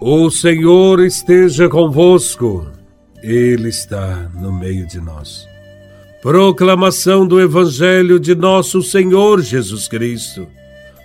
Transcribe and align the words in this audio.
O 0.00 0.30
Senhor 0.30 1.00
esteja 1.00 1.68
convosco, 1.68 2.68
Ele 3.20 3.68
está 3.68 4.30
no 4.32 4.52
meio 4.52 4.86
de 4.86 5.00
nós. 5.00 5.44
Proclamação 6.22 7.26
do 7.26 7.40
Evangelho 7.40 8.20
de 8.20 8.32
Nosso 8.32 8.80
Senhor 8.80 9.42
Jesus 9.42 9.88
Cristo, 9.88 10.46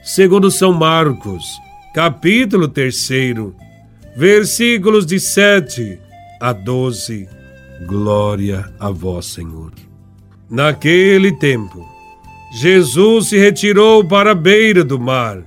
segundo 0.03 0.51
São 0.51 0.71
Marcos, 0.71 1.43
capítulo 1.95 2.67
3, 2.67 3.09
versículos 4.15 5.07
de 5.07 5.19
7 5.19 5.97
a 6.39 6.53
12. 6.53 7.27
Glória 7.87 8.71
a 8.79 8.91
Vós, 8.91 9.25
Senhor. 9.25 9.71
Naquele 10.47 11.31
tempo, 11.31 11.83
Jesus 12.53 13.29
se 13.29 13.39
retirou 13.39 14.05
para 14.05 14.33
a 14.33 14.35
beira 14.35 14.83
do 14.83 14.99
mar, 14.99 15.43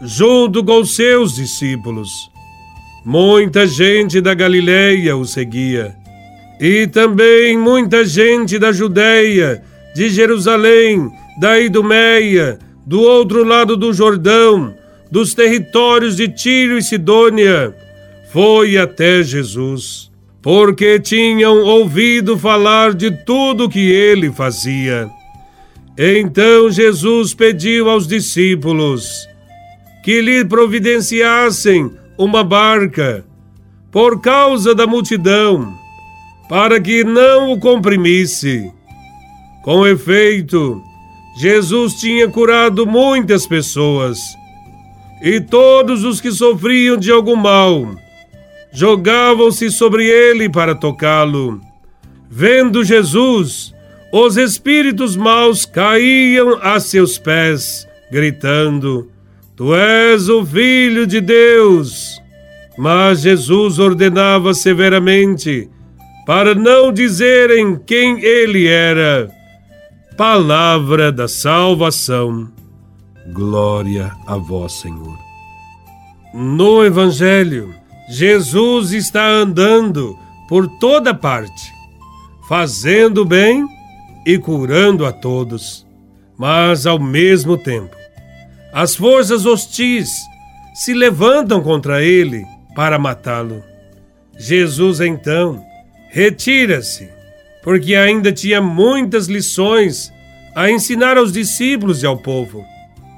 junto 0.00 0.64
com 0.64 0.82
seus 0.86 1.34
discípulos 1.34 2.30
Muita 3.04 3.66
gente 3.66 4.20
da 4.20 4.34
Galileia 4.34 5.16
o 5.16 5.24
seguia, 5.24 5.94
e 6.60 6.86
também 6.86 7.56
muita 7.56 8.04
gente 8.04 8.58
da 8.58 8.72
Judéia, 8.72 9.62
de 9.94 10.08
Jerusalém, 10.08 11.10
da 11.40 11.58
Idumeia, 11.60 12.58
do 12.84 13.00
outro 13.00 13.44
lado 13.44 13.76
do 13.76 13.92
Jordão, 13.92 14.74
dos 15.10 15.34
territórios 15.34 16.16
de 16.16 16.28
Tiro 16.28 16.76
e 16.76 16.82
Sidônia, 16.82 17.74
foi 18.32 18.76
até 18.76 19.22
Jesus, 19.22 20.10
porque 20.42 20.98
tinham 20.98 21.62
ouvido 21.62 22.36
falar 22.36 22.92
de 22.92 23.10
tudo 23.24 23.68
que 23.68 23.90
ele 23.90 24.30
fazia. 24.32 25.08
Então 25.96 26.70
Jesus 26.70 27.34
pediu 27.34 27.88
aos 27.88 28.06
discípulos 28.06 29.28
que 30.04 30.20
lhe 30.20 30.44
providenciassem 30.44 31.90
uma 32.18 32.42
barca 32.42 33.24
por 33.90 34.20
causa 34.20 34.74
da 34.74 34.86
multidão, 34.86 35.72
para 36.48 36.80
que 36.80 37.04
não 37.04 37.52
o 37.52 37.60
comprimisse. 37.60 38.70
Com 39.62 39.86
efeito, 39.86 40.82
Jesus 41.36 41.94
tinha 41.94 42.28
curado 42.28 42.86
muitas 42.86 43.46
pessoas, 43.46 44.18
e 45.22 45.40
todos 45.40 46.04
os 46.04 46.20
que 46.20 46.30
sofriam 46.30 46.96
de 46.96 47.10
algum 47.10 47.36
mal 47.36 47.88
jogavam-se 48.72 49.70
sobre 49.70 50.06
ele 50.06 50.48
para 50.48 50.74
tocá-lo. 50.74 51.60
Vendo 52.30 52.84
Jesus, 52.84 53.74
os 54.12 54.36
espíritos 54.36 55.16
maus 55.16 55.64
caíam 55.64 56.58
a 56.62 56.78
seus 56.78 57.18
pés, 57.18 57.88
gritando: 58.10 59.10
Tu 59.58 59.74
és 59.74 60.28
o 60.28 60.46
Filho 60.46 61.04
de 61.04 61.20
Deus. 61.20 62.22
Mas 62.78 63.22
Jesus 63.22 63.80
ordenava 63.80 64.54
severamente 64.54 65.68
para 66.24 66.54
não 66.54 66.92
dizerem 66.92 67.76
quem 67.76 68.22
ele 68.22 68.68
era. 68.68 69.28
Palavra 70.16 71.10
da 71.10 71.26
salvação. 71.26 72.48
Glória 73.32 74.12
a 74.28 74.36
vós, 74.36 74.74
Senhor. 74.74 75.18
No 76.32 76.84
Evangelho, 76.84 77.74
Jesus 78.08 78.92
está 78.92 79.28
andando 79.28 80.16
por 80.48 80.68
toda 80.78 81.12
parte, 81.12 81.72
fazendo 82.48 83.24
bem 83.24 83.66
e 84.24 84.38
curando 84.38 85.04
a 85.04 85.10
todos, 85.10 85.84
mas 86.38 86.86
ao 86.86 87.00
mesmo 87.00 87.58
tempo 87.58 87.97
as 88.72 88.94
forças 88.94 89.46
hostis 89.46 90.10
se 90.74 90.92
levantam 90.92 91.62
contra 91.62 92.02
ele 92.02 92.44
para 92.74 92.98
matá-lo. 92.98 93.62
Jesus 94.38 95.00
então 95.00 95.60
retira-se, 96.10 97.08
porque 97.62 97.94
ainda 97.94 98.30
tinha 98.30 98.60
muitas 98.60 99.26
lições 99.26 100.12
a 100.54 100.70
ensinar 100.70 101.16
aos 101.16 101.32
discípulos 101.32 102.02
e 102.02 102.06
ao 102.06 102.16
povo. 102.16 102.64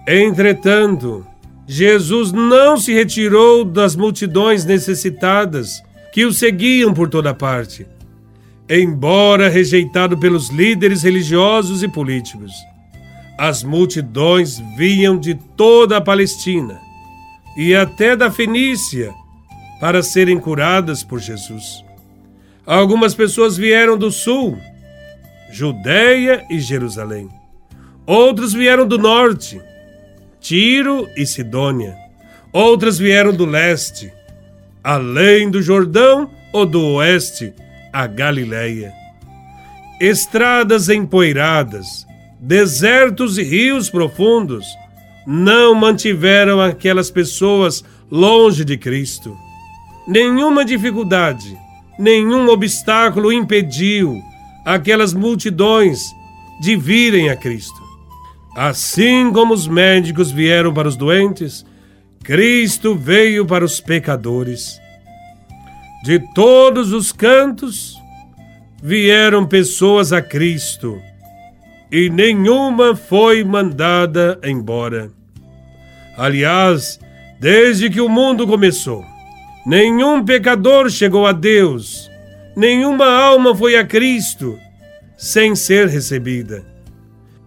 Entretanto, 0.07 1.27
Jesus 1.67 2.33
não 2.33 2.77
se 2.77 2.93
retirou 2.93 3.65
das 3.65 3.95
multidões 3.95 4.65
necessitadas 4.65 5.83
que 6.13 6.25
o 6.25 6.33
seguiam 6.33 6.93
por 6.95 7.09
toda 7.09 7.35
parte, 7.35 7.87
embora 8.69 9.49
rejeitado 9.49 10.19
pelos 10.19 10.49
líderes 10.49 11.03
religiosos 11.03 11.83
e 11.83 11.89
políticos 11.89 12.53
as 13.41 13.63
multidões 13.63 14.59
vinham 14.77 15.19
de 15.19 15.35
toda 15.35 15.97
a 15.97 16.01
Palestina 16.01 16.79
e 17.57 17.75
até 17.75 18.15
da 18.15 18.31
Fenícia 18.31 19.15
para 19.81 20.03
serem 20.03 20.39
curadas 20.39 21.03
por 21.03 21.19
Jesus. 21.19 21.83
Algumas 22.67 23.15
pessoas 23.15 23.57
vieram 23.57 23.97
do 23.97 24.13
sul, 24.13 24.59
Judéia 25.51 26.45
e 26.51 26.61
Jerusalém. 26.61 27.31
Outros 28.05 28.53
vieram 28.53 28.87
do 28.87 28.99
norte, 28.99 29.59
Tiro 30.39 31.09
e 31.17 31.25
Sidônia. 31.25 31.97
Outras 32.53 32.99
vieram 32.99 33.33
do 33.33 33.47
leste, 33.47 34.13
além 34.85 35.51
do 35.51 35.63
Jordão 35.63 36.31
ou 36.53 36.67
do 36.67 36.85
oeste, 36.97 37.55
a 37.91 38.07
Galileia. 38.07 38.93
Estradas 39.99 40.91
empoeiradas, 40.91 42.07
desertos 42.41 43.37
e 43.37 43.43
rios 43.43 43.91
profundos 43.91 44.65
não 45.27 45.75
mantiveram 45.75 46.59
aquelas 46.61 47.11
pessoas 47.11 47.85
longe 48.11 48.65
de 48.65 48.79
Cristo. 48.79 49.37
Nenhuma 50.09 50.65
dificuldade, 50.65 51.57
nenhum 51.99 52.49
obstáculo 52.49 53.31
impediu 53.31 54.19
aquelas 54.65 55.13
multidões 55.13 56.01
de 56.63 56.77
virem 56.77 57.29
a 57.29 57.37
Cristo. 57.37 57.79
Assim 58.57 59.31
como 59.33 59.53
os 59.53 59.69
médicos 59.69 60.31
vieram 60.31 60.73
para 60.73 60.89
os 60.89 60.97
doentes, 60.97 61.65
Cristo 62.25 62.97
veio 62.97 63.45
para 63.45 63.65
os 63.65 63.81
pecadores. 63.81 64.81
De 66.03 66.19
todos 66.35 66.93
os 66.93 67.13
cantos 67.13 67.95
vieram 68.83 69.47
pessoas 69.47 70.11
a 70.13 70.23
Cristo 70.23 71.01
e 71.91 72.09
nenhuma 72.09 72.95
foi 72.95 73.43
mandada 73.43 74.39
embora. 74.45 75.11
Aliás, 76.17 77.01
desde 77.41 77.91
que 77.91 78.01
o 78.01 78.09
mundo 78.09 78.47
começou, 78.47 79.05
nenhum 79.67 80.25
pecador 80.25 80.91
chegou 80.91 81.27
a 81.27 81.33
Deus, 81.33 82.11
nenhuma 82.57 83.07
alma 83.07 83.55
foi 83.55 83.77
a 83.77 83.85
Cristo 83.85 84.59
sem 85.17 85.55
ser 85.55 85.89
recebida. 85.89 86.65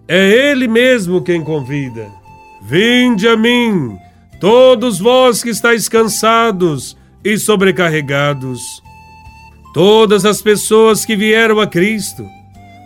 É 0.07 0.51
Ele 0.51 0.67
mesmo 0.67 1.23
quem 1.23 1.43
convida. 1.43 2.07
Vinde 2.61 3.27
a 3.27 3.35
mim, 3.35 3.97
todos 4.39 4.99
vós 4.99 5.41
que 5.41 5.49
estáis 5.49 5.87
cansados 5.89 6.97
e 7.23 7.37
sobrecarregados. 7.37 8.61
Todas 9.73 10.23
as 10.25 10.41
pessoas 10.41 11.03
que 11.03 11.15
vieram 11.15 11.59
a 11.59 11.65
Cristo, 11.65 12.27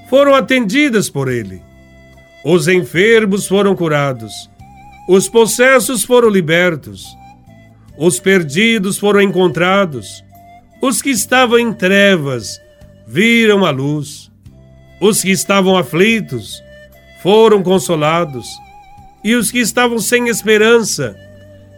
foram 0.09 0.33
atendidas 0.33 1.09
por 1.09 1.27
ele. 1.27 1.61
Os 2.43 2.67
enfermos 2.67 3.47
foram 3.47 3.75
curados, 3.75 4.49
os 5.07 5.27
possessos 5.27 6.03
foram 6.03 6.29
libertos, 6.29 7.05
os 7.97 8.19
perdidos 8.19 8.97
foram 8.97 9.21
encontrados, 9.21 10.23
os 10.81 11.01
que 11.01 11.09
estavam 11.09 11.59
em 11.59 11.73
trevas 11.73 12.61
viram 13.05 13.65
a 13.65 13.69
luz, 13.69 14.31
os 15.01 15.21
que 15.21 15.31
estavam 15.31 15.77
aflitos 15.77 16.61
foram 17.21 17.61
consolados, 17.63 18.47
e 19.23 19.35
os 19.35 19.51
que 19.51 19.59
estavam 19.59 19.99
sem 19.99 20.29
esperança 20.29 21.15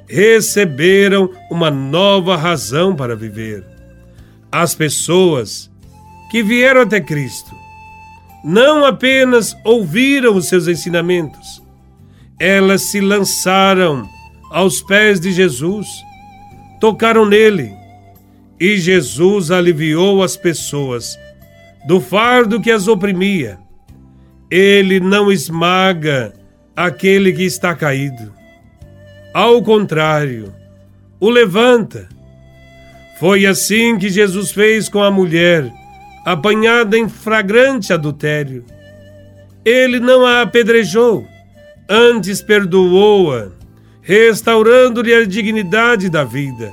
receberam 0.07 1.31
uma 1.49 1.71
nova 1.71 2.35
razão 2.35 2.95
para 2.95 3.15
viver. 3.15 3.65
As 4.51 4.75
pessoas 4.75 5.71
que 6.29 6.43
vieram 6.43 6.81
até 6.81 6.99
Cristo 6.99 7.58
não 8.43 8.85
apenas 8.85 9.55
ouviram 9.63 10.35
os 10.35 10.47
seus 10.47 10.67
ensinamentos, 10.67 11.61
elas 12.39 12.83
se 12.83 13.01
lançaram 13.01 14.07
aos 14.49 14.81
pés 14.81 15.19
de 15.19 15.31
Jesus, 15.31 15.87
tocaram 16.79 17.25
nele, 17.25 17.73
e 18.59 18.77
Jesus 18.77 19.51
aliviou 19.51 20.23
as 20.23 20.35
pessoas 20.35 21.17
do 21.87 21.99
fardo 21.99 22.59
que 22.59 22.71
as 22.71 22.87
oprimia. 22.87 23.57
Ele 24.51 24.99
não 24.99 25.31
esmaga 25.31 26.33
aquele 26.75 27.31
que 27.31 27.43
está 27.43 27.75
caído. 27.75 28.33
Ao 29.33 29.61
contrário, 29.61 30.53
o 31.19 31.29
levanta. 31.29 32.07
Foi 33.19 33.45
assim 33.45 33.97
que 33.97 34.09
Jesus 34.09 34.51
fez 34.51 34.87
com 34.87 35.03
a 35.03 35.11
mulher 35.11 35.71
apanhada 36.25 36.97
em 36.97 37.07
flagrante 37.07 37.93
adultério. 37.93 38.65
Ele 39.65 39.99
não 39.99 40.25
a 40.25 40.41
apedrejou, 40.41 41.25
antes 41.87 42.41
perdoou-a, 42.41 43.49
restaurando-lhe 44.01 45.13
a 45.13 45.25
dignidade 45.25 46.09
da 46.09 46.23
vida. 46.23 46.71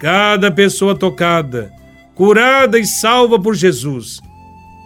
Cada 0.00 0.50
pessoa 0.50 0.94
tocada, 0.94 1.70
curada 2.14 2.78
e 2.78 2.86
salva 2.86 3.38
por 3.38 3.54
Jesus, 3.54 4.20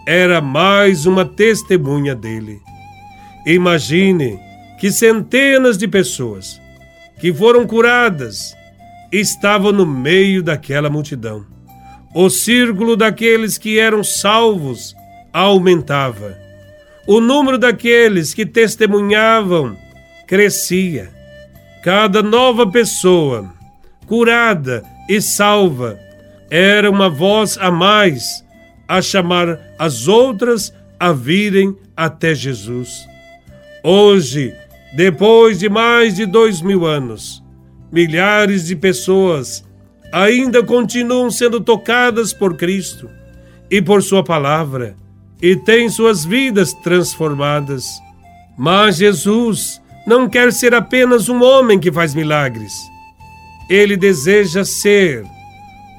era 0.05 0.41
mais 0.41 1.05
uma 1.05 1.25
testemunha 1.25 2.13
dele. 2.13 2.61
Imagine 3.45 4.39
que 4.79 4.91
centenas 4.91 5.77
de 5.77 5.87
pessoas 5.87 6.61
que 7.19 7.33
foram 7.33 7.65
curadas 7.65 8.55
estavam 9.11 9.71
no 9.71 9.85
meio 9.85 10.43
daquela 10.43 10.89
multidão. 10.89 11.54
O 12.17 12.29
círculo 12.29 12.95
daqueles 12.95 13.57
que 13.57 13.77
eram 13.77 14.01
salvos 14.01 14.95
aumentava. 15.33 16.37
O 17.05 17.19
número 17.19 17.57
daqueles 17.57 18.33
que 18.33 18.45
testemunhavam 18.45 19.77
crescia. 20.25 21.09
Cada 21.83 22.23
nova 22.23 22.65
pessoa 22.71 23.53
curada 24.07 24.81
e 25.09 25.21
salva 25.21 25.99
era 26.49 26.89
uma 26.89 27.09
voz 27.09 27.57
a 27.59 27.69
mais 27.69 28.45
a 28.87 29.01
chamar 29.01 29.59
as 29.77 30.07
outras 30.07 30.73
a 30.97 31.11
virem 31.11 31.75
até 31.97 32.33
Jesus. 32.33 33.05
Hoje, 33.83 34.55
depois 34.95 35.59
de 35.59 35.67
mais 35.67 36.15
de 36.15 36.25
dois 36.25 36.61
mil 36.61 36.85
anos, 36.85 37.43
milhares 37.91 38.67
de 38.67 38.75
pessoas 38.77 39.65
ainda 40.15 40.63
continuam 40.63 41.29
sendo 41.29 41.59
tocadas 41.59 42.31
por 42.31 42.55
Cristo 42.55 43.09
e 43.69 43.81
por 43.81 44.01
Sua 44.01 44.23
palavra 44.23 44.95
e 45.41 45.57
têm 45.57 45.89
suas 45.89 46.23
vidas 46.23 46.71
transformadas. 46.71 47.85
Mas 48.57 48.95
Jesus 48.95 49.81
não 50.07 50.29
quer 50.29 50.53
ser 50.53 50.73
apenas 50.73 51.27
um 51.27 51.43
homem 51.43 51.77
que 51.77 51.91
faz 51.91 52.15
milagres. 52.15 52.71
Ele 53.69 53.97
deseja 53.97 54.63
ser 54.63 55.25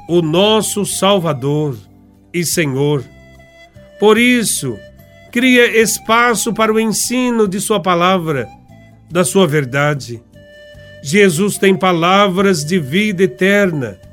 o 0.09 0.23
nosso 0.23 0.87
Salvador 0.87 1.77
e 2.33 2.43
Senhor. 2.43 3.05
Por 4.01 4.17
isso, 4.17 4.79
cria 5.31 5.79
espaço 5.79 6.55
para 6.55 6.73
o 6.73 6.81
ensino 6.81 7.47
de 7.47 7.61
Sua 7.61 7.81
palavra, 7.81 8.49
da 9.11 9.27
Sua 9.27 9.47
verdade. 9.47 10.23
Jesus 11.03 11.59
tem 11.59 11.77
palavras 11.77 12.65
de 12.65 12.79
vida 12.79 13.23
eterna 13.25 14.06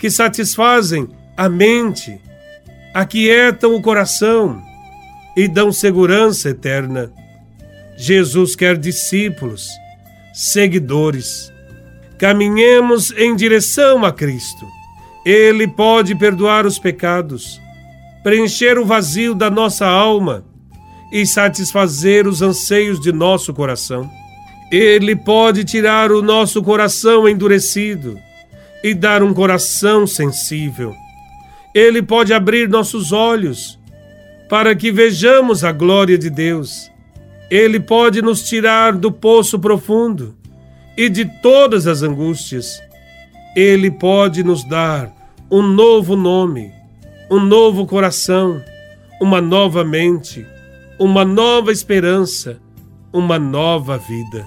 que 0.00 0.10
satisfazem 0.10 1.06
a 1.36 1.46
mente, 1.46 2.18
aquietam 2.94 3.74
o 3.74 3.82
coração 3.82 4.60
e 5.36 5.46
dão 5.46 5.70
segurança 5.70 6.48
eterna. 6.48 7.12
Jesus 7.98 8.56
quer 8.56 8.78
discípulos, 8.78 9.68
seguidores. 10.32 11.52
Caminhemos 12.18 13.12
em 13.12 13.36
direção 13.36 14.02
a 14.02 14.10
Cristo. 14.10 14.66
Ele 15.24 15.68
pode 15.68 16.14
perdoar 16.14 16.64
os 16.64 16.78
pecados, 16.78 17.60
preencher 18.22 18.78
o 18.78 18.86
vazio 18.86 19.34
da 19.34 19.50
nossa 19.50 19.86
alma 19.86 20.46
e 21.12 21.26
satisfazer 21.26 22.26
os 22.26 22.40
anseios 22.40 22.98
de 22.98 23.12
nosso 23.12 23.52
coração. 23.52 24.10
Ele 24.72 25.14
pode 25.14 25.62
tirar 25.62 26.10
o 26.10 26.22
nosso 26.22 26.62
coração 26.62 27.28
endurecido 27.28 28.18
e 28.82 28.94
dar 28.94 29.22
um 29.22 29.34
coração 29.34 30.06
sensível. 30.06 30.94
Ele 31.74 32.02
pode 32.02 32.32
abrir 32.32 32.68
nossos 32.68 33.12
olhos 33.12 33.78
para 34.48 34.74
que 34.74 34.90
vejamos 34.90 35.62
a 35.64 35.72
glória 35.72 36.18
de 36.18 36.28
Deus. 36.30 36.90
Ele 37.50 37.78
pode 37.78 38.22
nos 38.22 38.42
tirar 38.42 38.92
do 38.92 39.12
poço 39.12 39.58
profundo 39.58 40.36
e 40.96 41.08
de 41.08 41.24
todas 41.40 41.86
as 41.86 42.02
angústias. 42.02 42.80
Ele 43.54 43.90
pode 43.90 44.42
nos 44.42 44.64
dar 44.64 45.12
um 45.50 45.62
novo 45.62 46.16
nome, 46.16 46.72
um 47.30 47.40
novo 47.40 47.86
coração, 47.86 48.62
uma 49.20 49.40
nova 49.40 49.84
mente 49.84 50.46
uma 51.00 51.24
nova 51.24 51.72
esperança, 51.72 52.60
uma 53.10 53.38
nova 53.38 53.96
vida. 53.96 54.46